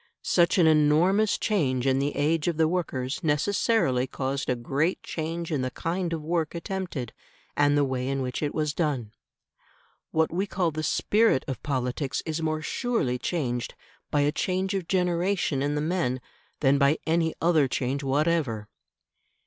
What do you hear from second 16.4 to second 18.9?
than by any other change whatever.